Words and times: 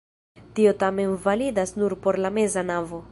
Tio 0.59 0.71
tamen 0.83 1.13
validas 1.27 1.77
nur 1.81 1.97
por 2.07 2.17
la 2.25 2.35
meza 2.39 2.63
navo. 2.71 3.03